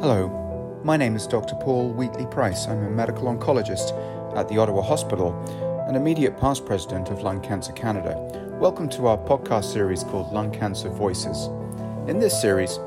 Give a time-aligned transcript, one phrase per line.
[0.00, 1.56] Hello, my name is Dr.
[1.56, 2.66] Paul Wheatley Price.
[2.66, 3.92] I'm a medical oncologist
[4.34, 5.38] at the Ottawa Hospital
[5.86, 8.16] and immediate past president of Lung Cancer Canada.
[8.58, 11.48] Welcome to our podcast series called Lung Cancer Voices.
[12.08, 12.78] In this series,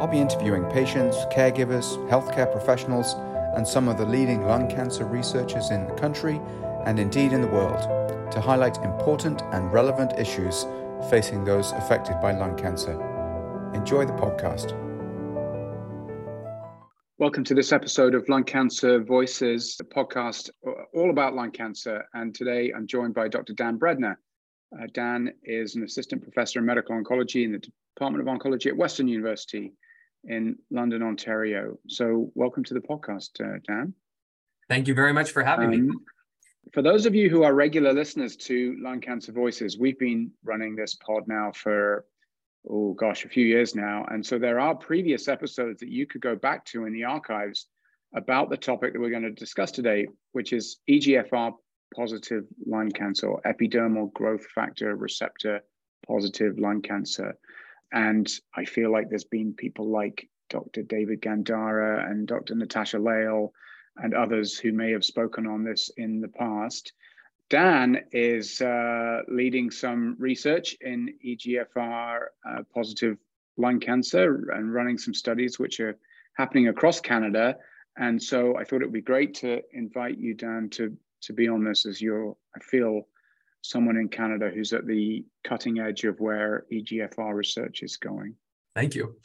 [0.00, 3.14] I'll be interviewing patients, caregivers, healthcare professionals,
[3.54, 6.40] and some of the leading lung cancer researchers in the country
[6.84, 10.66] and indeed in the world to highlight important and relevant issues
[11.10, 13.00] facing those affected by lung cancer.
[13.72, 14.85] Enjoy the podcast.
[17.18, 20.50] Welcome to this episode of Lung Cancer Voices, a podcast
[20.92, 22.04] all about lung cancer.
[22.12, 23.54] And today I'm joined by Dr.
[23.54, 24.16] Dan Breadner.
[24.78, 27.62] Uh, Dan is an assistant professor in medical oncology in the
[27.94, 29.72] Department of Oncology at Western University
[30.24, 31.78] in London, Ontario.
[31.88, 33.94] So, welcome to the podcast, uh, Dan.
[34.68, 35.94] Thank you very much for having um, me.
[36.74, 40.76] For those of you who are regular listeners to Lung Cancer Voices, we've been running
[40.76, 42.04] this pod now for
[42.68, 44.04] oh gosh, a few years now.
[44.08, 47.66] And so there are previous episodes that you could go back to in the archives
[48.14, 51.52] about the topic that we're going to discuss today, which is EGFR
[51.94, 55.60] positive lung cancer or epidermal growth factor receptor
[56.06, 57.36] positive lung cancer.
[57.92, 60.82] And I feel like there's been people like Dr.
[60.82, 62.54] David Gandara and Dr.
[62.54, 63.50] Natasha Leighl
[63.96, 66.92] and others who may have spoken on this in the past.
[67.48, 73.18] Dan is uh, leading some research in EGFR uh, positive
[73.56, 75.96] lung cancer and running some studies which are
[76.34, 77.56] happening across Canada.
[77.96, 81.48] And so I thought it would be great to invite you, Dan, to, to be
[81.48, 83.06] on this as you're, I feel,
[83.62, 88.34] someone in Canada who's at the cutting edge of where EGFR research is going.
[88.74, 89.16] Thank you.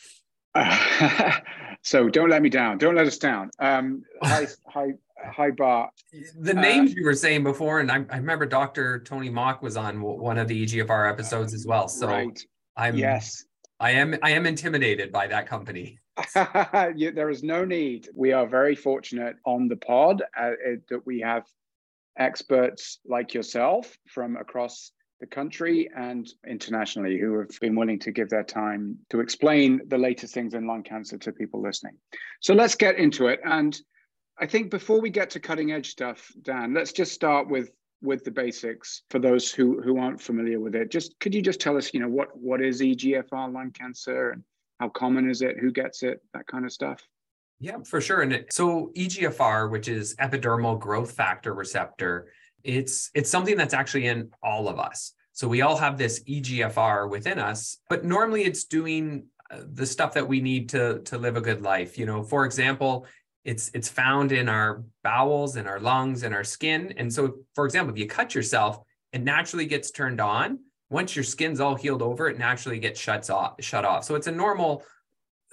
[0.55, 1.39] Uh,
[1.81, 2.77] so don't let me down.
[2.77, 3.51] Don't let us down.
[3.59, 5.91] Um, hi, hi, hi, Bart.
[6.39, 8.99] The uh, names uh, you were saying before, and I, I, remember Dr.
[8.99, 11.87] Tony Mok was on one of the EGFR episodes as well.
[11.87, 12.39] So right.
[12.77, 13.45] I'm yes,
[13.79, 15.99] I am I am intimidated by that company.
[16.33, 18.09] there is no need.
[18.13, 20.51] We are very fortunate on the pod uh,
[20.89, 21.45] that we have
[22.17, 24.91] experts like yourself from across
[25.21, 29.97] the country and internationally who have been willing to give their time to explain the
[29.97, 31.95] latest things in lung cancer to people listening.
[32.41, 33.39] So let's get into it.
[33.45, 33.79] And
[34.39, 37.71] I think before we get to cutting edge stuff, Dan, let's just start with
[38.01, 40.89] with the basics for those who who aren't familiar with it.
[40.89, 44.43] Just could you just tell us, you know, what what is EGFR lung cancer and
[44.79, 45.57] how common is it?
[45.59, 46.21] Who gets it?
[46.33, 47.01] That kind of stuff.
[47.59, 48.21] Yeah, for sure.
[48.21, 52.31] And so EGFR, which is epidermal growth factor receptor,
[52.63, 55.13] it's it's something that's actually in all of us.
[55.33, 60.13] So we all have this EGFR within us, but normally it's doing uh, the stuff
[60.15, 61.99] that we need to to live a good life.
[61.99, 63.05] You know, for example,
[63.43, 66.93] it's it's found in our bowels and our lungs and our skin.
[66.97, 68.79] And so, for example, if you cut yourself,
[69.13, 70.59] it naturally gets turned on.
[70.89, 74.03] Once your skin's all healed over, it naturally gets shuts off, shut off.
[74.03, 74.83] So it's a normal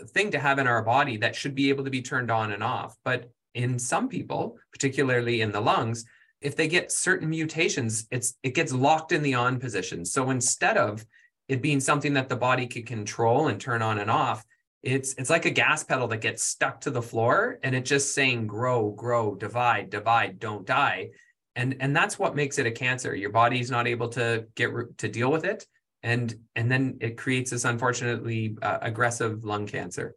[0.09, 2.63] thing to have in our body that should be able to be turned on and
[2.63, 2.97] off.
[3.05, 6.05] But in some people, particularly in the lungs,
[6.41, 10.05] if they get certain mutations, it's it gets locked in the on position.
[10.05, 11.05] So instead of
[11.49, 14.45] it being something that the body could control and turn on and off,
[14.83, 18.15] it's it's like a gas pedal that gets stuck to the floor and it's just
[18.15, 21.11] saying grow, grow, divide, divide, don't die.
[21.57, 23.15] And and that's what makes it a cancer.
[23.15, 25.67] Your body's not able to get to deal with it
[26.03, 30.15] and and then it creates this unfortunately uh, aggressive lung cancer.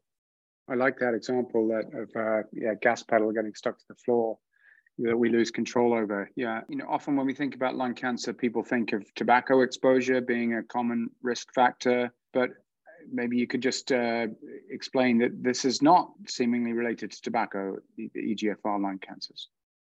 [0.69, 4.37] I like that example that of uh, yeah gas pedal getting stuck to the floor
[4.99, 6.29] that we lose control over.
[6.35, 10.21] Yeah, you know, often when we think about lung cancer, people think of tobacco exposure
[10.21, 12.49] being a common risk factor, but
[13.11, 14.27] maybe you could just uh,
[14.69, 19.47] explain that this is not seemingly related to tobacco, the EGFR lung cancers.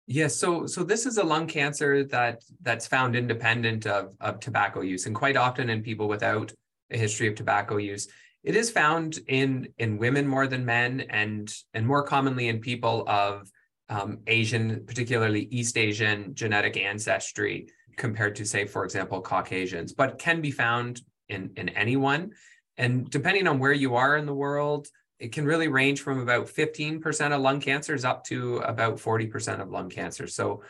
[0.05, 4.81] Yes, so so this is a lung cancer that that's found independent of, of tobacco
[4.81, 6.51] use, and quite often in people without
[6.91, 8.07] a history of tobacco use.
[8.43, 13.05] It is found in in women more than men, and and more commonly in people
[13.07, 13.49] of
[13.87, 20.41] um, Asian, particularly East Asian genetic ancestry, compared to say, for example, Caucasians, but can
[20.41, 22.31] be found in in anyone.
[22.77, 24.87] And depending on where you are in the world,
[25.19, 29.69] it can really range from about 15% of lung cancers up to about 40% of
[29.69, 30.27] lung cancer.
[30.27, 30.63] So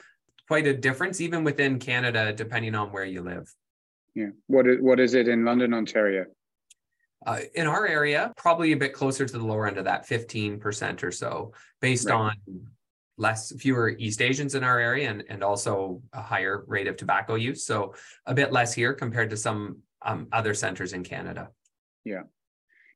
[0.48, 3.54] quite a difference even within Canada, depending on where you live.
[4.14, 4.30] Yeah.
[4.48, 6.26] What is, what is it in London, Ontario?
[7.26, 11.04] Uh, in our area, probably a bit closer to the lower end of that 15%
[11.04, 12.16] or so, based right.
[12.16, 12.68] on
[13.18, 17.36] less fewer East Asians in our area and, and also a higher rate of tobacco
[17.36, 17.66] use.
[17.66, 17.96] So
[18.26, 21.50] a bit less here compared to some um, other centers in Canada.
[22.04, 22.24] Yeah.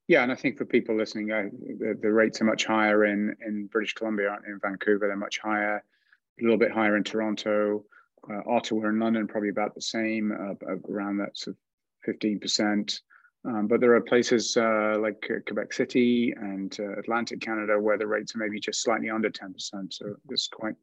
[0.07, 3.67] Yeah, and I think for people listening, the, the, rates are much higher in in
[3.67, 5.07] British Columbia, aren't in Vancouver.
[5.07, 5.83] They're much higher,
[6.39, 7.83] a little bit higher in Toronto,
[8.31, 11.59] uh, Ottawa, and London, probably about the same, uh, around that sort of
[12.05, 13.01] fifteen percent.
[13.45, 18.07] Um, but there are places uh, like Quebec City and uh, Atlantic Canada where the
[18.07, 19.53] rates are maybe just slightly under 10%.
[19.93, 20.75] So it's quite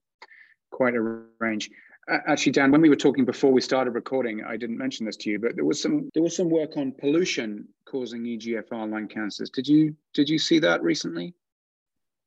[0.71, 1.01] quite a
[1.41, 1.71] range.
[2.09, 5.31] Actually, Dan, when we were talking before we started recording, I didn't mention this to
[5.31, 9.51] you, but there was some there was some work on pollution causing EGFR lung cancers.
[9.51, 11.35] Did you did you see that recently?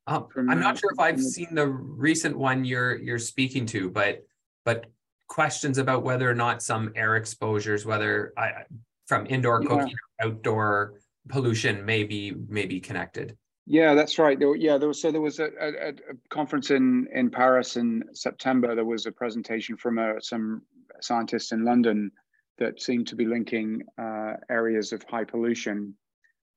[0.08, 3.90] Um, From, I'm not sure if I've seen the recent one you're you're speaking to,
[3.90, 4.26] but
[4.64, 4.86] but
[5.28, 8.64] questions about whether or not some air exposures, whether I,
[9.08, 10.94] from indoor cooking or outdoor
[11.28, 13.38] pollution, may be may be connected.
[13.66, 14.40] Yeah, that's right.
[14.40, 15.94] There, yeah, there was so there was a, a, a,
[16.30, 18.76] conference in in Paris in September.
[18.76, 20.62] There was a presentation from a, uh, some
[21.02, 22.12] scientists in London
[22.58, 25.94] that seem to be linking uh, areas of high pollution,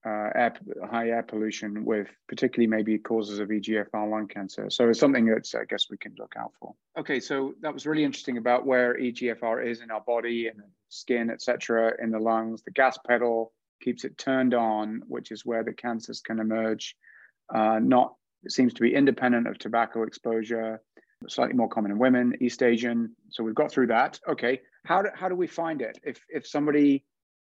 [0.06, 0.55] uh, air,
[0.91, 4.70] high air pollution, with particularly maybe causes of EGFR lung cancer.
[4.70, 6.75] So it's something that I guess we can look out for.
[6.99, 11.31] Okay, so that was really interesting about where EGFR is in our body and skin,
[11.31, 13.52] etc., in the lungs, the gas pedal
[13.82, 16.97] keeps it turned on, which is where the cancers can emerge.
[17.52, 20.81] Uh, not it seems to be independent of tobacco exposure,
[21.28, 23.14] slightly more common in women, East Asian.
[23.31, 24.19] So we've got through that.
[24.28, 25.99] Okay, how do, how do we find it?
[26.02, 27.05] If if somebody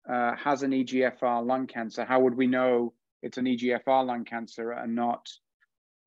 [0.10, 4.72] uh, has an EGFR lung cancer, how would we know it's an EGFR lung cancer
[4.72, 5.30] and not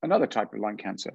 [0.03, 1.13] another type of lung cancer?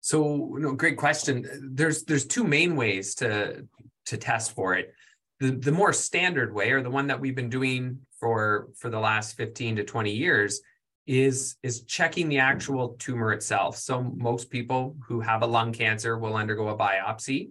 [0.00, 1.46] So, no, great question.
[1.74, 3.66] There's there's two main ways to
[4.06, 4.92] to test for it.
[5.40, 9.00] The the more standard way, or the one that we've been doing for for the
[9.00, 10.60] last 15 to 20 years
[11.06, 13.76] is is checking the actual tumor itself.
[13.76, 17.50] So most people who have a lung cancer will undergo a biopsy.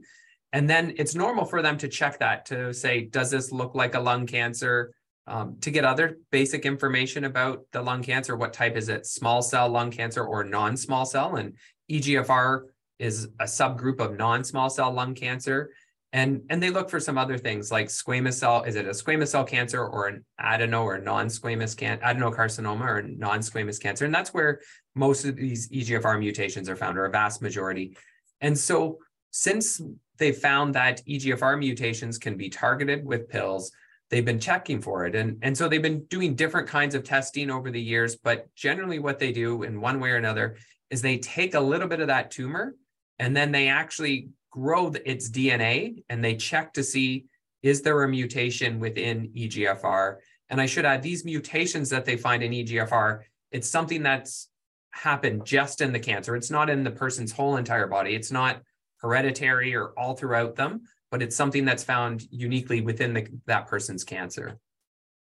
[0.53, 3.95] And then it's normal for them to check that to say does this look like
[3.95, 4.93] a lung cancer?
[5.27, 9.05] Um, to get other basic information about the lung cancer what type is it?
[9.05, 11.35] Small cell lung cancer or non-small cell?
[11.35, 11.53] And
[11.91, 12.63] egfr
[12.99, 15.71] is a subgroup of non-small cell lung cancer
[16.13, 19.29] and and they look for some other things like squamous cell is it a squamous
[19.29, 24.05] cell cancer or an adeno or non-squamous can adenocarcinoma or non-squamous cancer?
[24.05, 24.59] And that's where
[24.93, 27.95] most of these egfr mutations are found or a vast majority.
[28.41, 28.99] And so
[29.31, 29.81] since
[30.17, 33.71] they found that egfr mutations can be targeted with pills
[34.09, 35.15] they've been checking for it.
[35.15, 38.99] And and so they've been doing different kinds of testing over the years but generally
[38.99, 40.57] what they do in one way or another
[40.89, 42.75] is they take a little bit of that tumor
[43.17, 47.25] and then they actually grow its DNA and they check to see
[47.63, 50.17] is there a mutation within EGFR?
[50.49, 53.21] And I should add these mutations that they find in EGFR,
[53.51, 54.49] it's something that's
[54.91, 56.35] happened just in the cancer.
[56.35, 58.15] It's not in the person's whole entire body.
[58.15, 58.61] It's not
[58.97, 64.03] hereditary or all throughout them, but it's something that's found uniquely within the, that person's
[64.03, 64.57] cancer.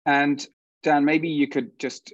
[0.06, 0.46] And
[0.82, 2.12] Dan, maybe you could just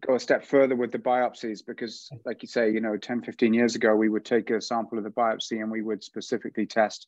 [0.00, 3.54] go a step further with the biopsies because like you say you know 10 15
[3.54, 7.06] years ago we would take a sample of the biopsy and we would specifically test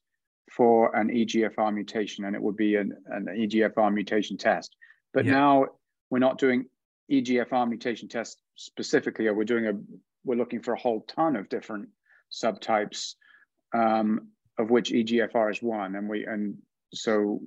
[0.50, 4.76] for an egfr mutation and it would be an, an egfr mutation test.
[5.12, 5.32] But yeah.
[5.32, 5.66] now
[6.10, 6.66] we're not doing
[7.10, 9.72] egfr mutation tests specifically or we're doing a
[10.24, 11.88] we're looking for a whole ton of different
[12.30, 13.14] subtypes
[13.74, 14.28] um,
[14.58, 15.96] of which egfr is one.
[15.96, 16.58] And we and
[16.92, 17.40] so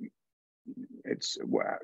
[1.04, 1.38] it's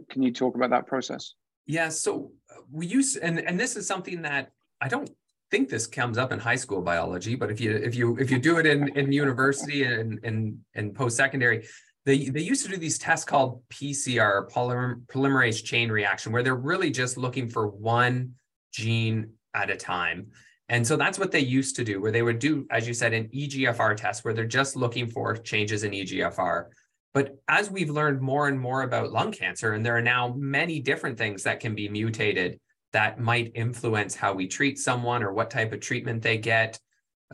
[0.09, 1.35] can you talk about that process
[1.67, 5.11] yeah, so uh, we use and and this is something that I don't
[5.51, 8.39] think this comes up in high school biology, but if you if you if you
[8.39, 11.67] do it in in university and and and post secondary,
[12.05, 16.55] they they used to do these tests called PCR polymer, polymerase chain reaction, where they're
[16.57, 18.35] really just looking for one
[18.73, 20.29] gene at a time.
[20.69, 23.13] And so that's what they used to do, where they would do, as you said,
[23.13, 26.67] an EGFR test, where they're just looking for changes in EGFR.
[27.15, 30.81] But as we've learned more and more about lung cancer, and there are now many
[30.81, 32.59] different things that can be mutated
[32.93, 36.79] that might influence how we treat someone or what type of treatment they get,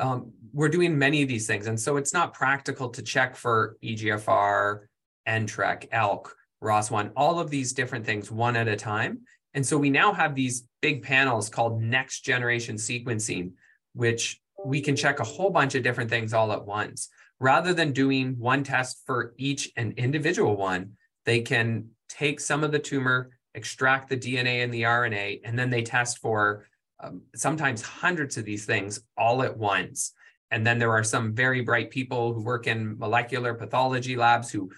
[0.00, 1.66] um, we're doing many of these things.
[1.66, 4.86] And so it's not practical to check for EGFR,
[5.28, 6.30] NTRK, ALK,
[6.62, 9.20] ROS1, all of these different things one at a time.
[9.54, 13.52] And so we now have these big panels called next generation sequencing,
[13.94, 17.08] which we can check a whole bunch of different things all at once
[17.40, 20.92] rather than doing one test for each and individual one,
[21.24, 25.70] they can take some of the tumor, extract the DNA and the RNA, and then
[25.70, 26.66] they test for
[27.00, 30.12] um, sometimes hundreds of these things all at once.
[30.50, 34.70] And then there are some very bright people who work in molecular pathology labs who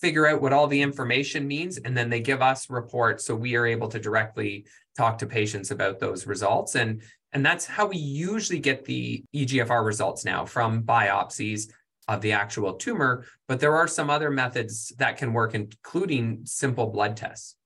[0.00, 3.56] figure out what all the information means, and then they give us reports so we
[3.56, 4.66] are able to directly
[4.96, 6.74] talk to patients about those results.
[6.74, 11.70] And and that's how we usually get the EGFR results now from biopsies
[12.08, 13.26] of the actual tumor.
[13.46, 17.56] But there are some other methods that can work, including simple blood tests.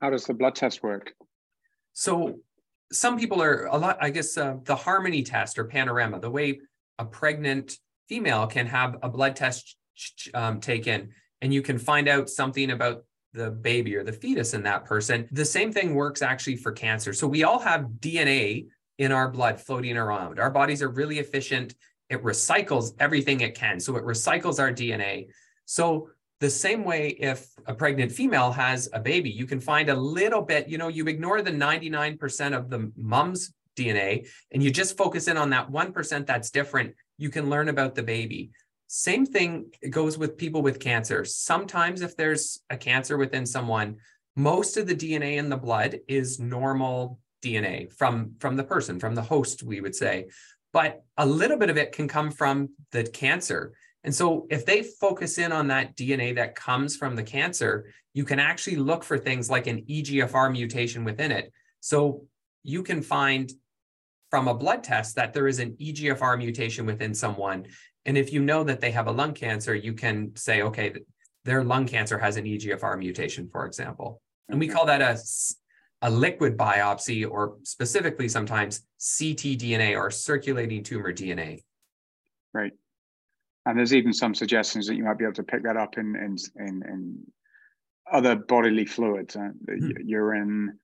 [0.00, 1.14] How does the blood test work?
[1.92, 2.40] So
[2.92, 6.60] some people are a lot, I guess, uh, the Harmony test or Panorama, the way
[6.98, 9.76] a pregnant female can have a blood test
[10.34, 11.10] um, taken
[11.40, 15.28] and you can find out something about the baby or the fetus in that person.
[15.32, 17.12] The same thing works actually for cancer.
[17.12, 20.38] So we all have DNA in our blood floating around.
[20.38, 21.74] Our bodies are really efficient.
[22.08, 23.80] It recycles everything it can.
[23.80, 25.26] So it recycles our DNA.
[25.66, 26.10] So
[26.40, 30.42] the same way if a pregnant female has a baby, you can find a little
[30.42, 35.26] bit, you know, you ignore the 99% of the mom's DNA and you just focus
[35.26, 38.50] in on that 1% that's different, you can learn about the baby.
[38.96, 41.24] Same thing goes with people with cancer.
[41.24, 43.96] Sometimes, if there's a cancer within someone,
[44.36, 49.16] most of the DNA in the blood is normal DNA from, from the person, from
[49.16, 50.28] the host, we would say.
[50.72, 53.72] But a little bit of it can come from the cancer.
[54.04, 58.24] And so, if they focus in on that DNA that comes from the cancer, you
[58.24, 61.52] can actually look for things like an EGFR mutation within it.
[61.80, 62.26] So,
[62.62, 63.52] you can find
[64.30, 67.66] from a blood test that there is an EGFR mutation within someone.
[68.06, 70.94] And if you know that they have a lung cancer, you can say, okay,
[71.44, 74.20] their lung cancer has an EGFR mutation, for example.
[74.48, 75.18] And we call that a,
[76.02, 81.62] a liquid biopsy, or specifically sometimes ctDNA or circulating tumor DNA.
[82.52, 82.72] Right.
[83.66, 86.14] And there's even some suggestions that you might be able to pick that up in
[86.16, 87.18] in in, in
[88.12, 89.92] other bodily fluids, uh, mm.
[90.04, 90.78] urine,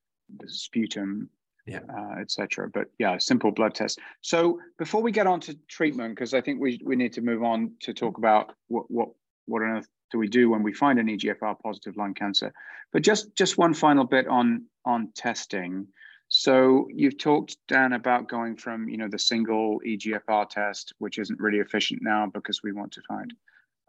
[0.47, 1.29] sputum,
[1.71, 2.69] yeah, uh, etc.
[2.69, 4.01] But yeah, simple blood test.
[4.23, 7.45] So before we get on to treatment, because I think we we need to move
[7.45, 9.11] on to talk about what what
[9.47, 12.53] what on earth do we do when we find an EGFR positive lung cancer.
[12.93, 15.87] But just just one final bit on on testing.
[16.29, 21.39] So you've talked Dan about going from you know the single EGFR test, which isn't
[21.39, 23.33] really efficient now because we want to find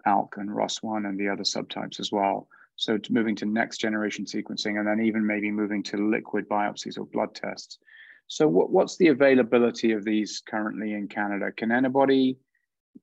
[0.05, 2.47] ALK and ROS1 and the other subtypes as well.
[2.75, 6.97] So to moving to next generation sequencing and then even maybe moving to liquid biopsies
[6.97, 7.77] or blood tests.
[8.27, 11.51] So what, what's the availability of these currently in Canada?
[11.51, 12.37] Can anybody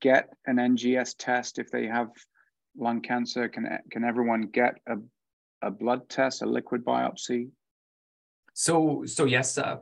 [0.01, 2.09] get an NGS test if they have
[2.77, 3.49] lung cancer?
[3.49, 4.97] Can, can everyone get a,
[5.63, 7.51] a blood test, a liquid biopsy?
[8.55, 9.77] So, so yes, uh,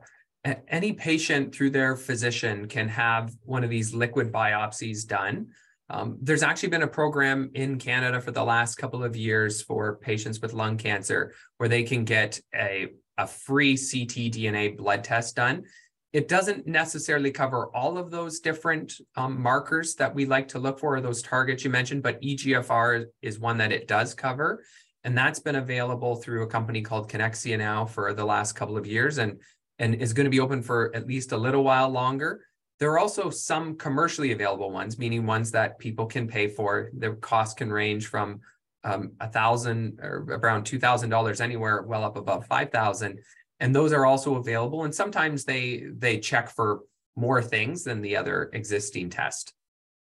[0.68, 5.48] any patient through their physician can have one of these liquid biopsies done.
[5.88, 9.96] Um, there's actually been a program in Canada for the last couple of years for
[9.96, 12.88] patients with lung cancer where they can get a,
[13.18, 15.64] a free ctDNA blood test done.
[16.12, 20.80] It doesn't necessarily cover all of those different um, markers that we like to look
[20.80, 24.62] for, or those targets you mentioned, but EGFR is one that it does cover.
[25.04, 28.86] And that's been available through a company called Canexia now for the last couple of
[28.86, 29.40] years and,
[29.78, 32.40] and is going to be open for at least a little while longer.
[32.78, 36.90] There are also some commercially available ones, meaning ones that people can pay for.
[36.98, 38.40] The cost can range from
[38.84, 43.20] um, a thousand or around two thousand dollars anywhere, well up above five thousand,
[43.60, 44.84] and those are also available.
[44.84, 46.82] And sometimes they they check for
[47.16, 49.54] more things than the other existing test.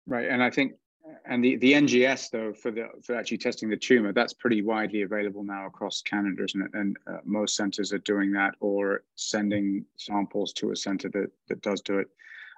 [0.05, 0.73] Right, and I think
[1.25, 5.01] and the, the NGS though for the for actually testing the tumor that's pretty widely
[5.01, 6.71] available now across Canada, isn't it?
[6.73, 11.61] And uh, most centers are doing that or sending samples to a center that that
[11.61, 12.07] does do it.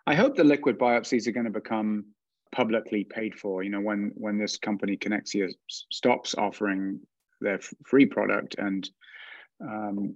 [0.09, 2.05] I hope the liquid biopsies are going to become
[2.51, 3.61] publicly paid for.
[3.61, 6.99] You know, when when this company Canexia stops offering
[7.41, 8.89] their free product, and
[9.61, 10.15] um,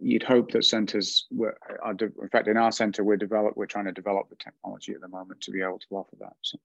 [0.00, 3.84] you'd hope that centers were, are, in fact, in our center, we're develop, we're trying
[3.84, 6.34] to develop the technology at the moment to be able to offer that.
[6.42, 6.58] So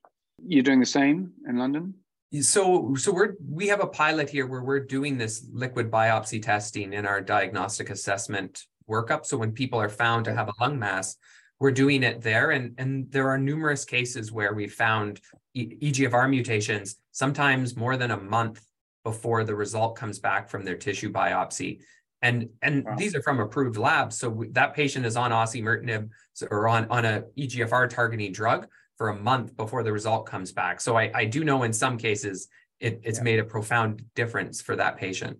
[0.44, 1.94] you're doing the same in London.
[2.42, 6.94] So, so we're we have a pilot here where we're doing this liquid biopsy testing
[6.94, 9.28] in our diagnostic assessment workup.
[9.28, 11.18] So when people are found to have a lung mass,
[11.64, 12.52] we're doing it there.
[12.52, 15.22] And, and there are numerous cases where we found
[15.56, 18.62] EGFR mutations, sometimes more than a month
[19.06, 21.80] before the result comes back from their tissue biopsy.
[22.22, 22.96] And, and wow.
[22.98, 24.18] these are from approved labs.
[24.18, 26.10] So that patient is on osimertinib
[26.52, 28.68] or on, on a EGFR targeting drug
[28.98, 30.82] for a month before the result comes back.
[30.82, 32.50] So I, I do know in some cases
[32.82, 33.24] it, it's yeah.
[33.24, 35.38] made a profound difference for that patient.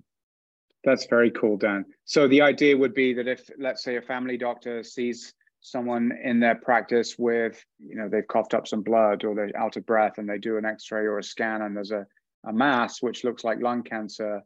[0.86, 1.84] That's very cool, Dan.
[2.06, 5.34] So the idea would be that if, let's say, a family doctor sees
[5.64, 9.78] someone in their practice with, you know, they've coughed up some blood or they're out
[9.78, 12.06] of breath and they do an x-ray or a scan and there's a,
[12.46, 14.44] a mass which looks like lung cancer,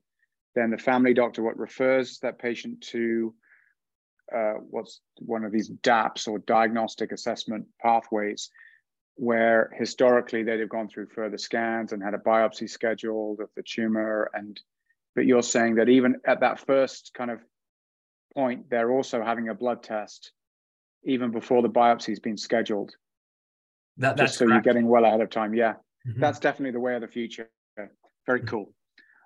[0.56, 3.34] then the family doctor what refers that patient to
[4.34, 8.50] uh, what's one of these DAPs or diagnostic assessment pathways,
[9.16, 13.64] where historically they'd have gone through further scans and had a biopsy scheduled of the
[13.64, 14.30] tumor.
[14.34, 14.60] And
[15.16, 17.40] but you're saying that even at that first kind of
[18.36, 20.34] point, they're also having a blood test
[21.08, 22.92] even before the biopsy's been scheduled.
[23.98, 24.66] That, that's just so correct.
[24.66, 25.56] you're getting well ahead of time.
[25.56, 25.74] Yeah,
[26.08, 26.20] mm-hmm.
[26.20, 27.50] that's definitely the way of the future.
[28.28, 28.48] Very mm-hmm.
[28.48, 28.74] cool.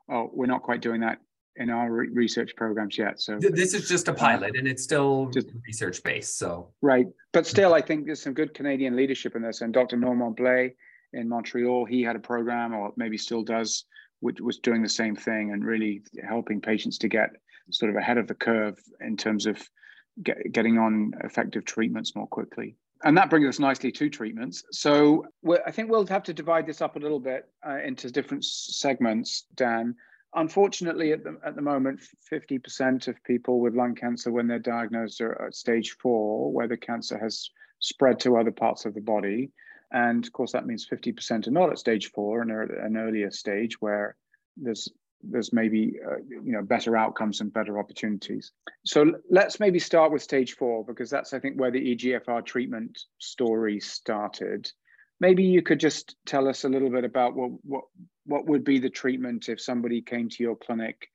[0.10, 1.18] Oh, we're not quite doing that
[1.58, 3.20] in our re- research programs yet.
[3.20, 6.38] So this is just a pilot, uh, and it's still just, research based.
[6.38, 9.62] So right, but still, I think there's some good Canadian leadership in this.
[9.62, 9.98] And Dr.
[9.98, 10.74] Normand Blais
[11.14, 13.86] in Montreal, he had a program, or maybe still does,
[14.22, 17.32] which was doing the same thing and really helping patients to get
[17.72, 19.62] sort of ahead of the curve in terms of
[20.22, 22.76] get, getting on effective treatments more quickly.
[23.04, 24.64] And that brings us nicely to treatments.
[24.72, 25.26] So
[25.66, 29.46] I think we'll have to divide this up a little bit uh, into different segments,
[29.56, 29.96] Dan.
[30.36, 32.00] Unfortunately, at the, at the moment,
[32.32, 36.78] 50% of people with lung cancer, when they're diagnosed, are at stage four, where the
[36.78, 37.50] cancer has
[37.80, 39.52] spread to other parts of the body.
[39.92, 42.98] And of course, that means 50% are not at stage four and are at an
[42.98, 44.16] earlier stage where
[44.56, 44.88] there's
[45.24, 48.52] there's maybe uh, you know better outcomes and better opportunities.
[48.86, 53.00] So let's maybe start with stage four because that's I think where the EGFR treatment
[53.20, 54.72] story started.
[55.20, 57.84] Maybe you could just tell us a little bit about what what
[58.26, 61.08] what would be the treatment if somebody came to your clinic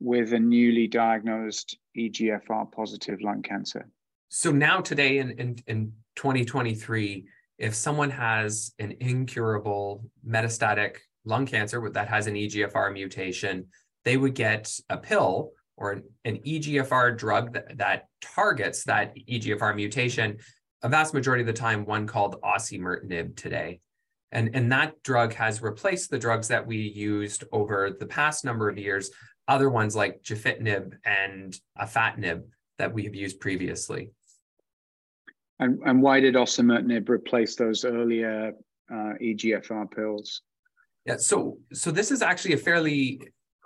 [0.00, 3.88] with a newly diagnosed EGFR positive lung cancer.
[4.28, 7.26] So now today in in, in 2023,
[7.58, 13.66] if someone has an incurable metastatic lung cancer that has an EGFR mutation,
[14.04, 20.38] they would get a pill or an, EGFR drug that, that targets that EGFR mutation,
[20.82, 23.80] a vast majority of the time, one called osimertinib today.
[24.32, 28.68] And, and that drug has replaced the drugs that we used over the past number
[28.68, 29.10] of years,
[29.46, 32.42] other ones like gefitinib and afatinib
[32.78, 34.10] that we have used previously.
[35.60, 38.52] And, and why did osimertinib replace those earlier
[38.90, 40.42] uh, EGFR pills?
[41.08, 43.22] Yeah, so so this is actually a fairly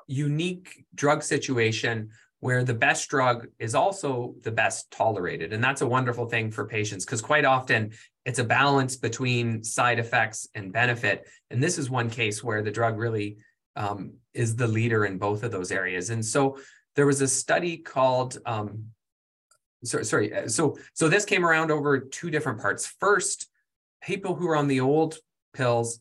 [0.07, 5.53] unique drug situation where the best drug is also the best tolerated.
[5.53, 7.91] And that's a wonderful thing for patients because quite often
[8.25, 11.27] it's a balance between side effects and benefit.
[11.51, 13.39] And this is one case where the drug really
[13.75, 16.11] um, is the leader in both of those areas.
[16.11, 16.59] And so
[16.95, 18.85] there was a study called, um,
[19.83, 22.87] sorry, sorry, uh, so so this came around over two different parts.
[23.01, 23.49] First,
[24.01, 25.19] people who are on the old
[25.55, 25.99] pills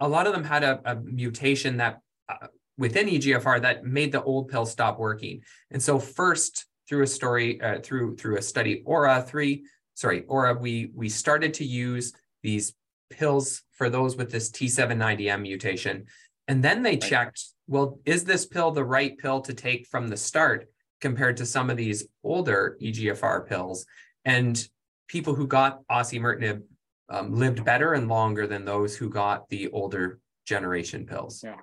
[0.00, 4.22] a lot of them had a, a mutation that uh, within EGFR that made the
[4.22, 5.42] old pill stop working.
[5.70, 10.54] And so first through a story, uh, through through a study, Aura three, sorry, Aura,
[10.54, 12.74] we we started to use these
[13.10, 16.06] pills for those with this T790M mutation.
[16.48, 20.16] And then they checked, well, is this pill the right pill to take from the
[20.16, 20.68] start
[21.00, 23.84] compared to some of these older EGFR pills?
[24.24, 24.56] And
[25.08, 26.62] people who got osimertinib
[27.08, 31.42] um, lived better and longer than those who got the older generation pills.
[31.44, 31.56] Yeah.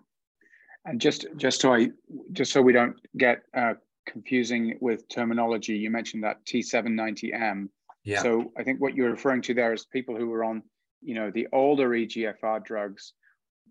[0.86, 1.90] And just just so I
[2.34, 3.74] just so we don't get uh,
[4.06, 7.70] confusing with terminology, you mentioned that T790M.
[8.04, 8.22] Yeah.
[8.22, 10.62] So I think what you're referring to there is people who were on,
[11.02, 13.14] you know, the older EGFR drugs.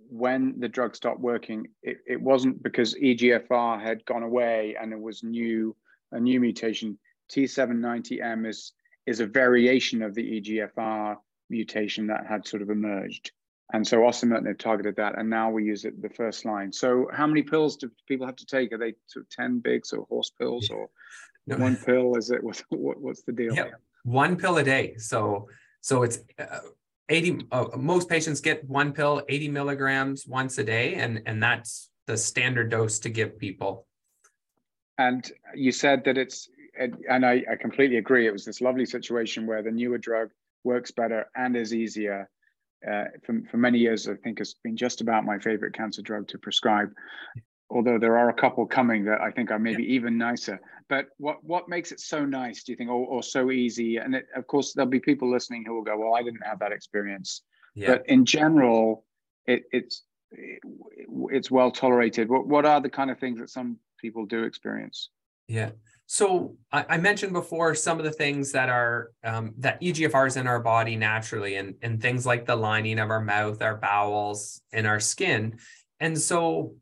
[0.08, 5.00] When the drug stopped working, it, it wasn't because EGFR had gone away and it
[5.00, 5.76] was new
[6.12, 6.98] a new mutation.
[7.30, 8.72] T790M is
[9.06, 11.16] is a variation of the EGFR
[11.50, 13.33] mutation that had sort of emerged.
[13.72, 16.72] And so osimertinib targeted that, and now we use it the first line.
[16.72, 18.72] So how many pills do people have to take?
[18.72, 20.90] Are they sort of 10 big, so horse pills or
[21.46, 21.57] no.
[21.57, 22.16] one pill?
[22.16, 23.55] Is it, what's, what, what's the deal?
[23.55, 23.70] Yeah,
[24.05, 24.96] one pill a day.
[24.98, 25.48] So,
[25.81, 26.59] so it's uh,
[27.09, 31.88] 80, uh, most patients get one pill, 80 milligrams once a day, and, and that's
[32.07, 33.87] the standard dose to give people.
[34.98, 38.26] And you said that it's, and I, I completely agree.
[38.26, 40.31] It was this lovely situation where the newer drug
[40.64, 42.29] works better and is easier.
[42.88, 46.27] Uh, for, for many years, I think has been just about my favorite cancer drug
[46.29, 46.90] to prescribe.
[47.70, 50.61] Although there are a couple coming that I think are maybe even nicer.
[50.88, 52.64] But what what makes it so nice?
[52.64, 53.96] Do you think, or, or so easy?
[53.96, 56.59] And it, of course, there'll be people listening who will go, "Well, I didn't have
[56.59, 57.42] that experience."
[57.75, 57.92] Yeah.
[57.92, 59.07] But in general,
[59.46, 60.61] it, it's it,
[61.31, 62.29] it's well tolerated.
[62.29, 65.09] What what are the kind of things that some people do experience?
[65.48, 65.70] Yeah.
[66.06, 70.46] So I, I, mentioned before some of the things that are um, that is in
[70.46, 74.86] our body naturally, and and things like the lining of our mouth, our bowels, and
[74.86, 75.58] our skin.
[76.00, 76.74] And so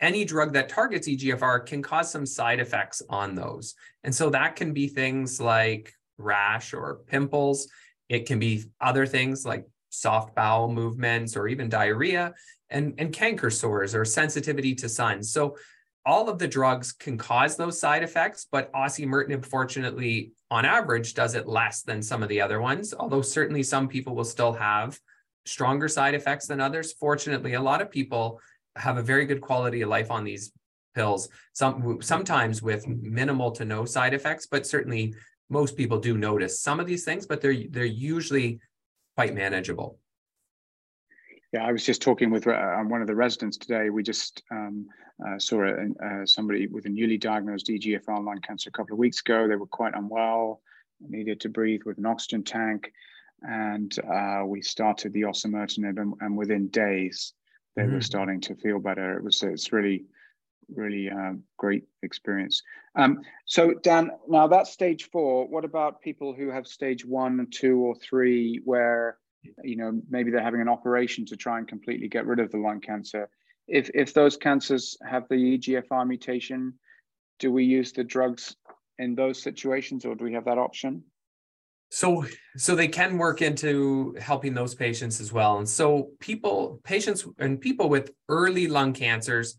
[0.00, 3.74] any drug that targets EGFR can cause some side effects on those.
[4.02, 7.68] And so that can be things like rash or pimples.
[8.08, 12.34] It can be other things like soft bowel movements or even diarrhea
[12.70, 15.22] and, and canker sores or sensitivity to sun.
[15.22, 15.56] So
[16.06, 21.34] all of the drugs can cause those side effects, but osimertinib, fortunately, on average, does
[21.34, 22.92] it less than some of the other ones.
[22.92, 24.98] Although certainly some people will still have
[25.46, 26.92] stronger side effects than others.
[26.92, 28.40] Fortunately, a lot of people
[28.76, 30.52] have a very good quality of life on these
[30.94, 31.28] pills.
[31.52, 35.14] Some sometimes with minimal to no side effects, but certainly
[35.50, 38.60] most people do notice some of these things, but they're they're usually
[39.16, 39.98] quite manageable.
[41.54, 43.88] Yeah, I was just talking with uh, one of the residents today.
[43.88, 44.88] We just um,
[45.24, 48.98] uh, saw a, uh, somebody with a newly diagnosed EGFR lung cancer a couple of
[48.98, 49.46] weeks ago.
[49.46, 50.62] They were quite unwell,
[51.00, 52.92] needed to breathe with an oxygen tank,
[53.42, 57.34] and uh, we started the osimertinib, and, and, within days
[57.76, 57.94] they mm-hmm.
[57.94, 59.16] were starting to feel better.
[59.16, 60.06] It was it's really
[60.74, 62.64] really uh, great experience.
[62.96, 65.46] Um, so Dan, now that's stage four.
[65.46, 69.18] What about people who have stage one, two, or three, where
[69.62, 72.58] you know maybe they're having an operation to try and completely get rid of the
[72.58, 73.28] lung cancer?
[73.66, 76.74] If if those cancers have the EGFR mutation,
[77.38, 78.56] do we use the drugs
[78.98, 81.02] in those situations, or do we have that option?
[81.90, 82.24] So,
[82.56, 85.58] so they can work into helping those patients as well.
[85.58, 89.58] And so, people, patients, and people with early lung cancers,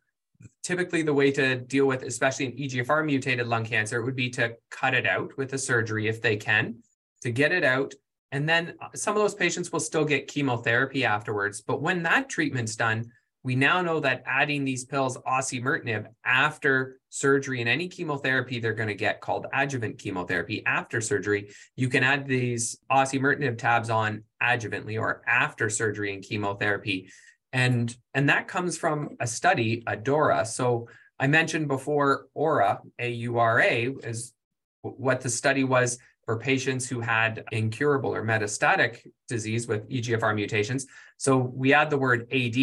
[0.61, 4.55] typically the way to deal with, especially an EGFR mutated lung cancer, would be to
[4.69, 6.75] cut it out with a surgery if they can,
[7.21, 7.93] to get it out.
[8.35, 11.61] And then uh, some of those patients will still get chemotherapy afterwards.
[11.61, 13.09] But when that treatment's done,
[13.43, 18.89] we now know that adding these pills, osimertinib, after surgery and any chemotherapy they're going
[18.89, 24.97] to get called adjuvant chemotherapy after surgery, you can add these osimertinib tabs on adjuvantly
[24.99, 27.09] or after surgery and chemotherapy.
[27.53, 30.45] And, and that comes from a study, ADAURA.
[30.45, 34.33] So I mentioned before AURA, A-U-R-A, is
[34.81, 40.87] what the study was for patients who had incurable or metastatic disease with EGFR mutations.
[41.17, 42.55] So we add the word AD,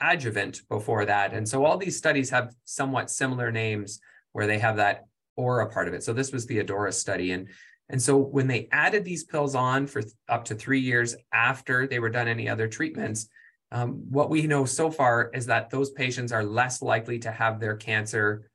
[0.00, 1.34] adjuvant before that.
[1.34, 4.00] And so all these studies have somewhat similar names
[4.32, 5.04] where they have that
[5.36, 6.02] aura part of it.
[6.02, 7.32] So this was the ADAURA study.
[7.32, 7.48] And,
[7.90, 11.98] and so when they added these pills on for up to three years after they
[11.98, 13.28] were done any other treatments,
[13.70, 17.60] um, what we know so far is that those patients are less likely to have
[17.60, 18.48] their cancer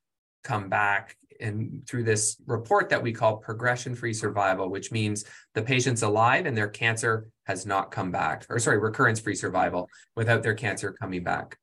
[0.44, 5.62] come back and through this report that we call progression free survival, which means the
[5.62, 10.44] patient's alive and their cancer has not come back, or sorry, recurrence free survival without
[10.44, 11.58] their cancer coming back.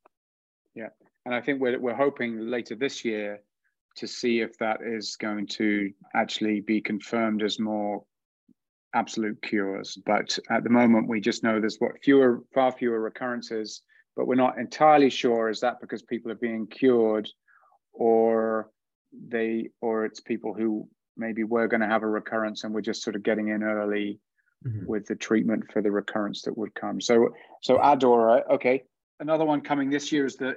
[0.74, 0.88] Yeah.
[1.24, 3.40] And I think we're, we're hoping later this year
[3.96, 8.04] to see if that is going to actually be confirmed as more
[8.94, 9.98] absolute cures.
[10.06, 13.82] But at the moment, we just know there's what fewer, far fewer recurrences,
[14.16, 17.28] but we're not entirely sure is that because people are being cured
[17.92, 18.70] or
[19.12, 23.02] they or it's people who maybe were going to have a recurrence and we're just
[23.02, 24.20] sort of getting in early
[24.66, 24.86] mm-hmm.
[24.86, 27.00] with the treatment for the recurrence that would come.
[27.00, 27.30] So
[27.62, 28.84] so ADAURA, okay.
[29.18, 30.56] Another one coming this year is the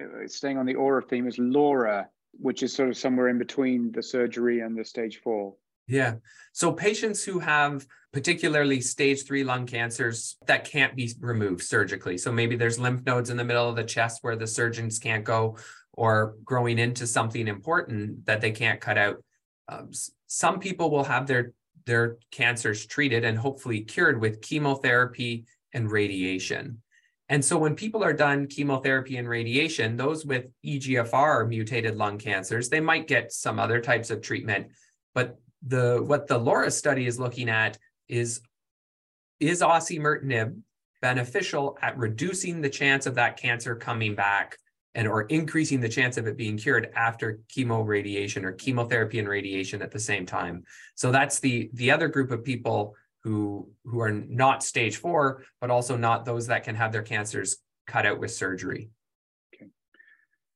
[0.00, 3.92] uh, staying on the aura theme is Laura, which is sort of somewhere in between
[3.92, 5.54] the surgery and the stage four.
[5.86, 6.14] Yeah.
[6.52, 12.16] So patients who have particularly stage three lung cancers that can't be removed surgically.
[12.16, 15.24] So maybe there's lymph nodes in the middle of the chest where the surgeons can't
[15.24, 15.56] go,
[15.94, 19.16] or growing into something important that they can't cut out.
[19.68, 19.90] Um,
[20.26, 21.52] some people will have their
[21.86, 26.82] their cancers treated and hopefully cured with chemotherapy and radiation.
[27.28, 32.68] And so when people are done chemotherapy and radiation, those with EGFR mutated lung cancers,
[32.68, 34.68] they might get some other types of treatment.
[35.14, 38.40] But the what the Laura study is looking at is
[39.38, 40.60] is osimertinib
[41.00, 44.58] beneficial at reducing the chance of that cancer coming back
[44.94, 49.28] and or increasing the chance of it being cured after chemo radiation or chemotherapy and
[49.28, 50.64] radiation at the same time.
[50.94, 55.70] So that's the the other group of people who who are not stage 4 but
[55.70, 58.90] also not those that can have their cancers cut out with surgery.
[59.54, 59.66] Okay.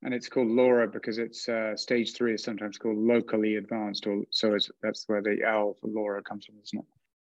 [0.03, 4.25] And it's called LAURA because it's uh, stage 3 is sometimes called locally advanced or
[4.31, 6.85] so it's, that's where the L for LAURA comes from, isn't it?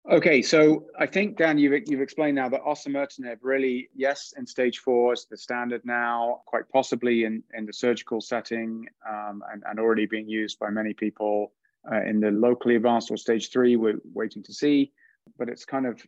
[0.09, 4.79] Okay, so I think Dan, you've you've explained now that osimertinib really, yes, in stage
[4.79, 9.79] four is the standard now, quite possibly in in the surgical setting, um, and and
[9.79, 11.51] already being used by many people
[11.91, 13.75] uh, in the locally advanced or stage three.
[13.75, 14.93] We're waiting to see,
[15.37, 16.01] but it's kind of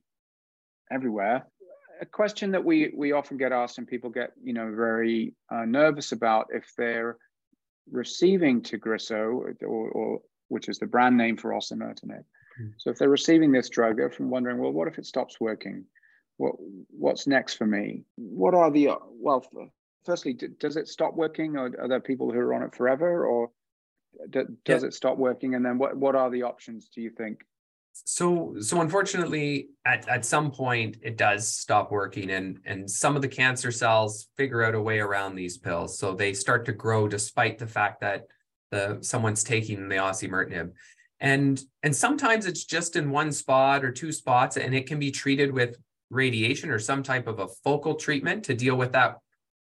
[0.89, 1.45] everywhere.
[1.99, 5.65] A question that we we often get asked and people get you know very uh,
[5.65, 7.17] nervous about if they're
[7.91, 12.23] receiving Tagrisso or, or which is the brand name for osimertinib
[12.59, 12.71] Mm-hmm.
[12.77, 15.85] so if they're receiving this drug, they're often wondering, well, what if it stops working?
[16.37, 16.55] What
[16.89, 18.03] what's next for me?
[18.15, 19.45] What are the well?
[20.05, 23.51] Firstly, does it stop working, or are there people who are on it forever, or
[24.29, 24.87] does yeah.
[24.87, 25.55] it stop working?
[25.55, 26.89] And then what what are the options?
[26.93, 27.41] Do you think?
[27.91, 33.21] So so unfortunately, at at some point, it does stop working, and and some of
[33.21, 37.07] the cancer cells figure out a way around these pills, so they start to grow
[37.07, 38.27] despite the fact that
[38.71, 40.71] the someone's taking the osimertinib
[41.19, 45.11] and and sometimes it's just in one spot or two spots and it can be
[45.11, 45.77] treated with
[46.09, 49.17] radiation or some type of a focal treatment to deal with that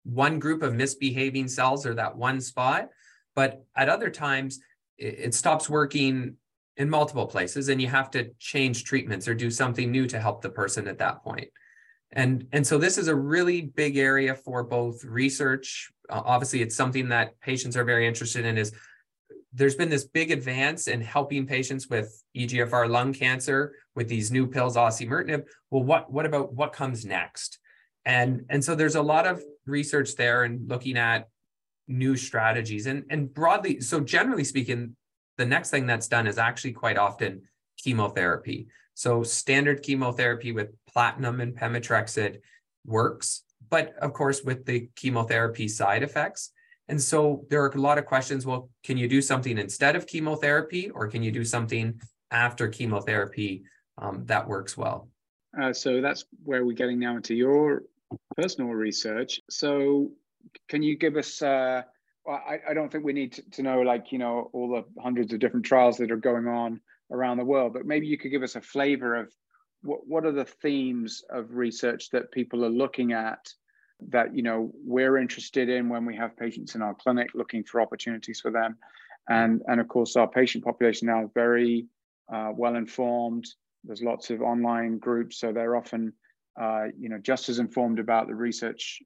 [0.04, 2.88] one group of misbehaving cells or that one spot.
[3.36, 4.60] But at other times
[4.98, 6.36] it, it stops working
[6.78, 10.40] in multiple places and you have to change treatments or do something new to help
[10.40, 11.48] the person at that point.
[12.12, 15.90] And and so this is a really big area for both research.
[16.08, 18.72] Uh, obviously it's something that patients are very interested in is
[19.52, 24.46] there's been this big advance in helping patients with EGFR lung cancer with these new
[24.46, 25.44] pills, osimertinib.
[25.70, 27.58] Well, what, what about what comes next?
[28.04, 31.28] And, and so there's a lot of research there and looking at
[31.86, 34.96] new strategies and, and broadly, so generally speaking,
[35.36, 37.42] the next thing that's done is actually quite often
[37.78, 38.68] chemotherapy.
[38.94, 42.38] So standard chemotherapy with platinum and pemetrexed
[42.86, 46.52] works, but of course with the chemotherapy side effects.
[46.92, 48.44] And so there are a lot of questions.
[48.44, 51.98] Well, can you do something instead of chemotherapy, or can you do something
[52.30, 53.64] after chemotherapy
[53.96, 55.08] um, that works well?
[55.58, 57.84] Uh, so that's where we're getting now into your
[58.36, 59.40] personal research.
[59.48, 60.10] So
[60.68, 61.40] can you give us?
[61.40, 61.80] Uh,
[62.28, 65.32] I, I don't think we need to, to know like you know all the hundreds
[65.32, 66.78] of different trials that are going on
[67.10, 69.32] around the world, but maybe you could give us a flavor of
[69.80, 73.48] what what are the themes of research that people are looking at
[74.08, 77.80] that you know we're interested in when we have patients in our clinic looking for
[77.80, 78.76] opportunities for them.
[79.28, 81.86] And and of course our patient population now is very
[82.32, 83.46] uh, well informed.
[83.84, 86.12] There's lots of online groups so they're often
[86.60, 89.02] uh, you know just as informed about the research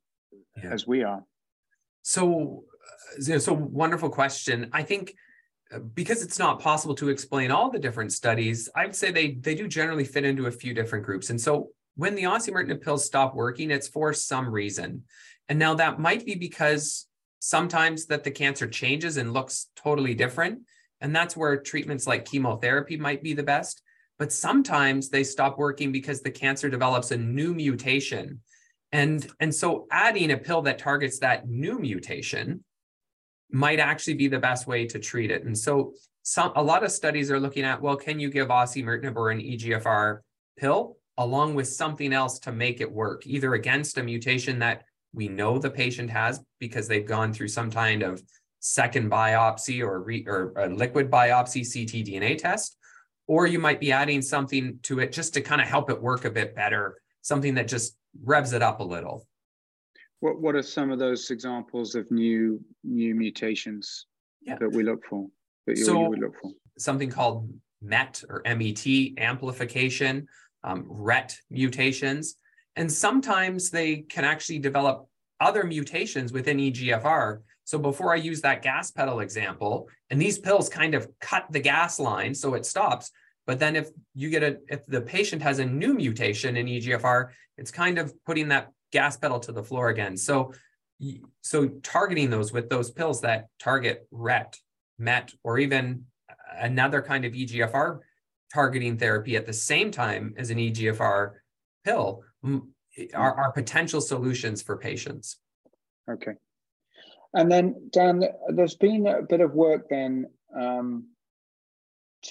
[0.62, 0.72] yeah.
[0.72, 1.22] as we are.
[2.02, 2.64] So
[3.28, 4.70] uh, so wonderful question.
[4.72, 5.14] I think
[5.72, 9.32] uh, because it's not possible to explain all the different studies i would say they
[9.32, 11.30] they do generally fit into a few different groups.
[11.30, 15.02] And so when the osimertinib pills stop working, it's for some reason.
[15.48, 17.06] And now that might be because
[17.40, 20.60] sometimes that the cancer changes and looks totally different.
[21.00, 23.82] And that's where treatments like chemotherapy might be the best.
[24.18, 28.40] But sometimes they stop working because the cancer develops a new mutation.
[28.92, 32.64] And, and so adding a pill that targets that new mutation
[33.50, 35.44] might actually be the best way to treat it.
[35.44, 39.16] And so some a lot of studies are looking at, well, can you give osimertinib
[39.16, 40.18] or an EGFR
[40.56, 40.96] pill?
[41.18, 45.58] Along with something else to make it work, either against a mutation that we know
[45.58, 48.22] the patient has because they've gone through some kind of
[48.60, 52.76] second biopsy or, re, or a liquid biopsy ctDNA test,
[53.26, 56.24] or you might be adding something to it just to kind of help it work
[56.24, 59.26] a bit better, something that just revs it up a little.
[60.20, 64.06] What What are some of those examples of new new mutations
[64.42, 64.56] yeah.
[64.58, 65.26] that we look for?
[65.66, 67.48] That you, so, you would look for something called
[67.82, 68.86] MET or MET
[69.18, 70.26] amplification
[70.66, 72.34] um, RET mutations.
[72.74, 75.08] And sometimes they can actually develop
[75.40, 77.40] other mutations within EGFR.
[77.64, 81.60] So before I use that gas pedal example, and these pills kind of cut the
[81.60, 83.10] gas line so it stops.
[83.46, 87.30] But then if you get a, if the patient has a new mutation in EGFR,
[87.56, 90.16] it's kind of putting that gas pedal to the floor again.
[90.16, 90.52] So,
[91.42, 94.58] so targeting those with those pills that target RET,
[94.98, 96.06] MET, or even
[96.58, 98.00] another kind of EGFR
[98.52, 101.32] targeting therapy at the same time as an EGFR
[101.84, 102.22] pill
[103.14, 105.38] are, are potential solutions for patients.
[106.10, 106.32] Okay.
[107.34, 110.26] And then, Dan, there's been a bit of work then
[110.58, 111.08] um,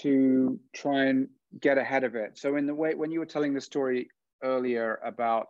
[0.01, 1.27] to try and
[1.59, 2.37] get ahead of it.
[2.37, 4.09] So, in the way when you were telling the story
[4.43, 5.47] earlier about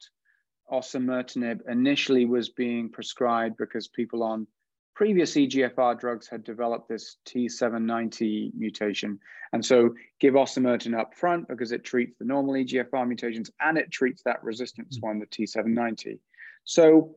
[0.71, 4.47] osimertinib initially was being prescribed because people on
[4.95, 9.19] previous EGFR drugs had developed this T790 mutation.
[9.51, 13.91] And so give osimertin up front because it treats the normal EGFR mutations and it
[13.91, 16.19] treats that resistance one, the T790.
[16.63, 17.15] So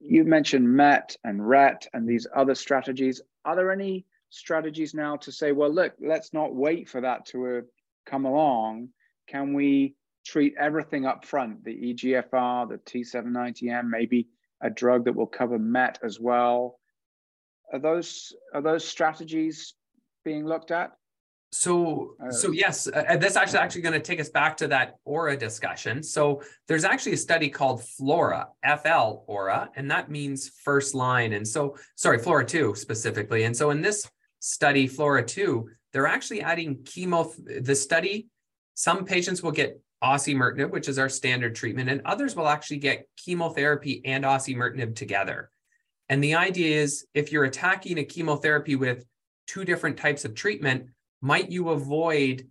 [0.00, 3.20] you mentioned MET and RET and these other strategies.
[3.44, 7.46] Are there any strategies now to say, well, look, let's not wait for that to
[7.46, 7.60] uh,
[8.06, 8.88] come along.
[9.28, 14.28] Can we treat everything up front, the EGFR, the T790M, maybe
[14.60, 16.79] a drug that will cover MET as well?
[17.72, 19.74] Are those are those strategies
[20.24, 20.92] being looked at?
[21.52, 24.96] So, uh, so yes, uh, that's actually actually going to take us back to that
[25.04, 26.02] aura discussion.
[26.02, 28.46] So, there's actually a study called FLAURA,
[28.82, 31.32] FL Aura, and that means first line.
[31.32, 33.44] And so, sorry, FLAURA two specifically.
[33.44, 37.32] And so, in this study, FLAURA two, they're actually adding chemo.
[37.64, 38.28] The study,
[38.74, 43.08] some patients will get osimertinib, which is our standard treatment, and others will actually get
[43.16, 45.50] chemotherapy and osimertinib together.
[46.10, 49.04] And the idea is if you're attacking a chemotherapy with
[49.46, 50.86] two different types of treatment,
[51.22, 52.48] might you avoid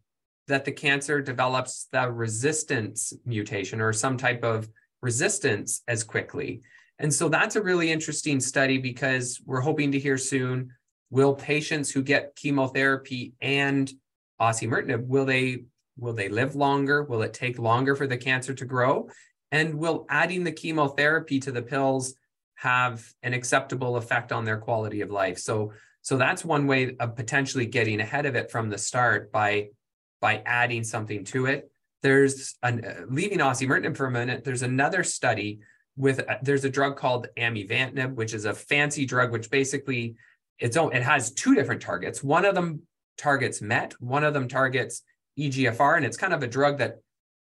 [0.47, 4.69] that the cancer develops the resistance mutation or some type of
[5.01, 6.61] resistance as quickly?
[6.99, 10.71] And so that's a really interesting study because we're hoping to hear soon
[11.09, 13.91] will patients who get chemotherapy and
[14.39, 15.63] osimertinib will they
[15.97, 19.09] will they live longer will it take longer for the cancer to grow
[19.51, 22.13] and will adding the chemotherapy to the pills
[22.59, 25.37] have an acceptable effect on their quality of life.
[25.37, 29.69] So so that's one way of potentially getting ahead of it from the start by
[30.21, 31.71] by adding something to it.
[32.01, 34.43] There's an uh, leaving osimertinib for a minute.
[34.43, 35.59] There's another study
[35.95, 40.15] with uh, there's a drug called amivantamab, which is a fancy drug, which basically
[40.59, 42.23] its own it has two different targets.
[42.23, 42.81] One of them
[43.17, 45.03] targets MET, one of them targets
[45.37, 46.97] EGFR, and it's kind of a drug that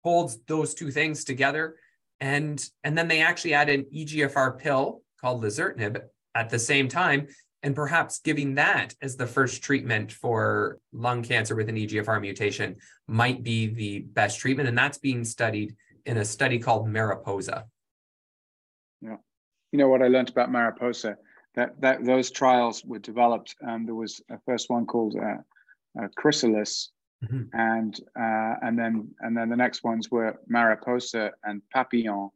[0.04, 1.76] holds those two things together
[2.20, 6.02] And, and then they actually add an EGFR pill called lazertinib
[6.34, 7.28] at the same time,
[7.62, 12.76] and perhaps giving that as the first treatment for lung cancer with an EGFR mutation
[13.08, 14.68] might be the best treatment.
[14.68, 15.74] And that's being studied
[16.04, 17.66] in a study called Mariposa.
[19.00, 19.16] Yeah.
[19.72, 21.16] You know what I learned about Mariposa?
[21.54, 23.56] That, that those trials were developed.
[23.66, 25.38] Um, there was a first one called uh,
[26.00, 26.90] uh, Chrysalis,
[27.24, 27.44] mm-hmm.
[27.58, 32.28] and uh, and then and then the next ones were Mariposa and Papillon.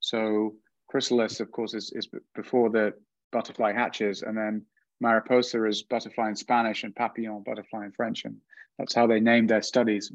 [0.00, 0.56] So
[0.96, 2.94] Chrysalis, of course, is, is before the
[3.30, 4.64] butterfly hatches, and then
[4.98, 8.38] Mariposa is butterfly in Spanish and Papillon butterfly in French, and
[8.78, 10.10] that's how they named their studies.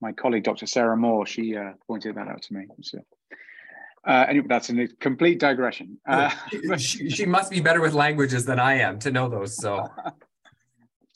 [0.00, 0.66] my colleague, Dr.
[0.66, 2.68] Sarah Moore, she uh, pointed that out to me.
[2.82, 3.00] So,
[4.06, 5.98] uh, anyway, that's a complete digression.
[6.08, 6.30] Uh,
[6.76, 9.56] she, she must be better with languages than I am to know those.
[9.56, 9.88] So.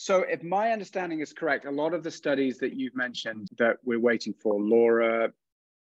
[0.00, 3.78] So, if my understanding is correct, a lot of the studies that you've mentioned that
[3.84, 5.32] we're waiting for, Laura,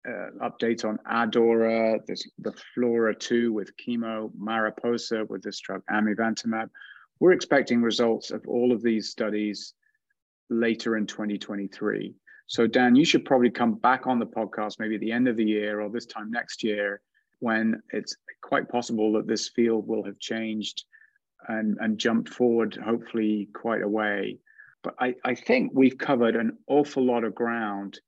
[0.08, 2.00] uh, update on ADAURA,
[2.38, 6.68] the FLAURA 2 with chemo, Mariposa with this drug, amivantamab.
[7.20, 9.74] We're expecting results of all of these studies
[10.50, 12.14] later in 2023.
[12.46, 15.36] So, Dan, you should probably come back on the podcast maybe at the end of
[15.36, 17.00] the year or this time next year
[17.40, 20.84] when it's quite possible that this field will have changed
[21.48, 24.38] and, and jumped forward, hopefully, quite a way.
[24.82, 28.00] But I, I think we've covered an awful lot of ground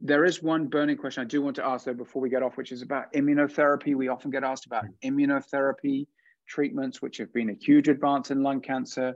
[0.00, 2.56] there is one burning question I do want to ask though before we get off,
[2.56, 3.94] which is about immunotherapy.
[3.94, 4.94] We often get asked about mm.
[5.04, 6.06] immunotherapy
[6.48, 9.14] treatments, which have been a huge advance in lung cancer.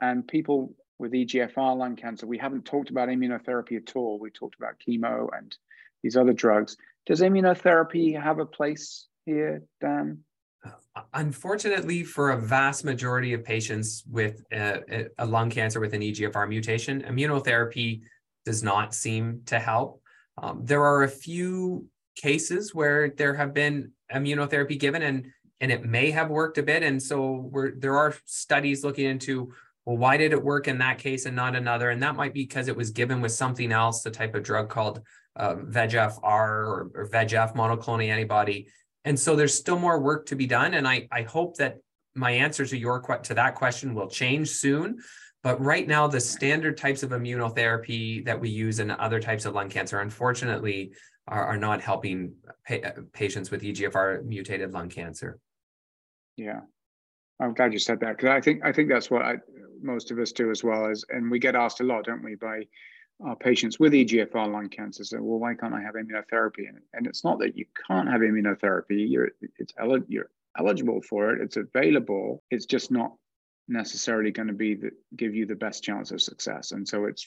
[0.00, 4.18] And people with EGFR lung cancer, we haven't talked about immunotherapy at all.
[4.18, 5.56] We talked about chemo and
[6.02, 6.76] these other drugs.
[7.06, 10.18] Does immunotherapy have a place here, Dan?
[10.64, 16.02] Uh, unfortunately, for a vast majority of patients with a, a lung cancer with an
[16.02, 18.02] EGFR mutation, immunotherapy
[18.44, 20.02] does not seem to help.
[20.38, 25.26] Um, there are a few cases where there have been immunotherapy given and
[25.60, 26.82] and it may have worked a bit.
[26.82, 29.52] And so we're, there are studies looking into,
[29.84, 31.90] well, why did it work in that case and not another?
[31.90, 34.68] And that might be because it was given with something else, the type of drug
[34.68, 35.00] called
[35.36, 38.68] uh, VEGF-R or, or VEGF monoclonal antibody.
[39.04, 40.74] And so there's still more work to be done.
[40.74, 41.78] And I, I hope that
[42.14, 44.98] my answer to your to that question will change soon.
[45.46, 49.54] But right now, the standard types of immunotherapy that we use in other types of
[49.54, 50.90] lung cancer, unfortunately,
[51.28, 52.32] are, are not helping
[52.66, 55.38] pa- uh, patients with EGFR mutated lung cancer.
[56.36, 56.62] Yeah,
[57.38, 59.36] I'm glad you said that because I think I think that's what I,
[59.80, 60.90] most of us do as well.
[60.90, 62.66] As and we get asked a lot, don't we, by
[63.24, 65.04] our patients with EGFR lung cancer.
[65.04, 66.68] So, well, why can't I have immunotherapy?
[66.68, 69.08] And, and it's not that you can't have immunotherapy.
[69.08, 69.28] You're
[69.60, 69.72] it's
[70.08, 71.40] you're eligible for it.
[71.40, 72.42] It's available.
[72.50, 73.12] It's just not
[73.68, 76.72] necessarily going to be that give you the best chance of success.
[76.72, 77.26] And so it's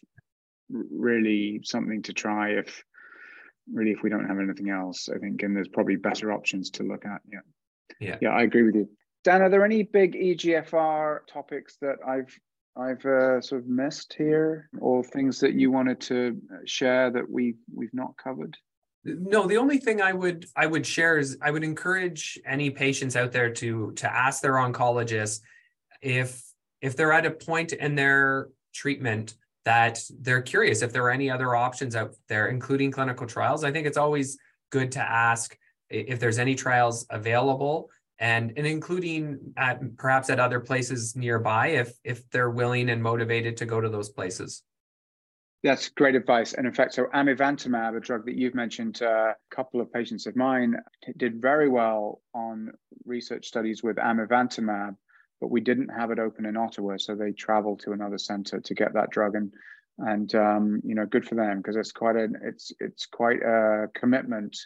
[0.70, 2.84] really something to try if
[3.72, 6.84] really if we don't have anything else i think and there's probably better options to
[6.84, 7.40] look at yeah.
[8.00, 8.18] Yeah.
[8.22, 8.90] Yeah i agree with you.
[9.24, 12.34] Dan are there any big egfr topics that i've
[12.76, 17.56] i've uh, sort of missed here or things that you wanted to share that we
[17.74, 18.56] we've not covered?
[19.04, 23.16] No the only thing i would i would share is i would encourage any patients
[23.16, 25.42] out there to to ask their oncologist
[26.02, 26.44] if
[26.82, 29.36] if they're at a point in their treatment
[29.66, 33.72] that they're curious if there are any other options out there, including clinical trials, I
[33.72, 34.38] think it's always
[34.72, 35.58] good to ask
[35.90, 41.94] if there's any trials available and, and including at perhaps at other places nearby if
[42.04, 44.64] if they're willing and motivated to go to those places.
[45.62, 46.54] That's great advice.
[46.54, 50.38] And in fact, so amivantamab, a drug that you've mentioned, a couple of patients of
[50.38, 50.78] mine
[51.18, 52.72] did very well on
[53.06, 54.96] research studies with amivantamab
[55.40, 58.74] but we didn't have it open in Ottawa, so they traveled to another center to
[58.74, 59.54] get that drug, and
[60.00, 63.88] and um, you know, good for them because it's quite a it's it's quite a
[63.94, 64.58] commitment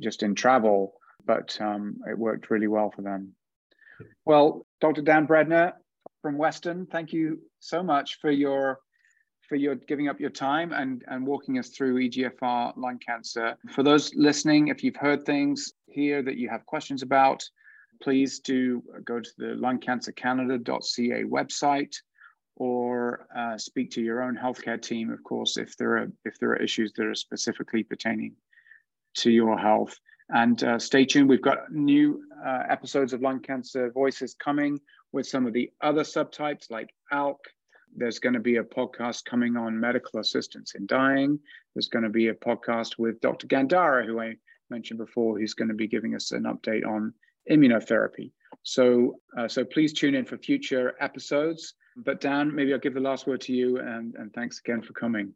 [0.00, 3.32] just in travel, but um, it worked really well for them.
[4.24, 5.02] Well, Dr.
[5.02, 5.72] Dan Breadner
[6.22, 8.78] from Western, thank you so much for your
[9.48, 13.56] for your giving up your time and and walking us through EGFR lung cancer.
[13.70, 17.42] For those listening, if you've heard things here that you have questions about,
[18.02, 21.94] please do go to the lungcancercanada.ca website
[22.56, 26.50] or uh, speak to your own healthcare team, of course, if there are if there
[26.50, 28.34] are issues that are specifically pertaining
[29.14, 29.96] to your health.
[30.30, 31.28] And uh, stay tuned.
[31.28, 34.78] We've got new uh, episodes of Lung Cancer Voices coming
[35.12, 37.38] with some of the other subtypes like ALK.
[37.96, 41.38] There's going to be a podcast coming on medical assistance in dying.
[41.74, 43.46] There's going to be a podcast with Dr.
[43.46, 44.36] Gandara, who I
[44.68, 47.14] mentioned before, who's going to be giving us an update on
[47.50, 48.32] immunotherapy.
[48.62, 51.74] So, uh, so please tune in for future episodes.
[51.96, 54.92] But Dan, maybe I'll give the last word to you, and, and thanks again for
[54.92, 55.32] coming.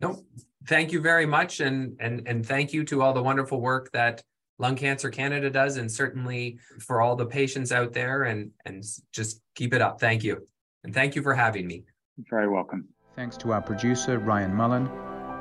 [0.00, 0.24] No,
[0.66, 4.22] thank you very much, and and and thank you to all the wonderful work that
[4.58, 8.24] Lung Cancer Canada does, and certainly for all the patients out there.
[8.24, 10.00] And, and just keep it up.
[10.00, 10.46] Thank you.
[10.84, 11.84] And thank you for having me.
[12.16, 12.88] You're very welcome.
[13.16, 14.88] Thanks to our producer, Ryan Mullen.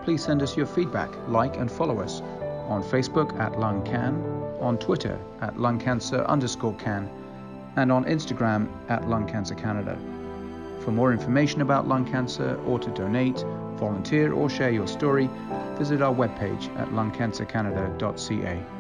[0.03, 2.21] Please send us your feedback, like and follow us
[2.67, 7.09] on Facebook at LungCan, on Twitter at lungcancer underscore can,
[7.75, 9.97] and on Instagram at Lung Cancer Canada.
[10.81, 13.43] For more information about lung cancer or to donate,
[13.75, 15.29] volunteer, or share your story,
[15.77, 18.78] visit our webpage at lungcancercanada.ca.